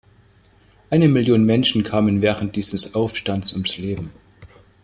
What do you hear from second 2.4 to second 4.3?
dieses Aufstands ums Leben.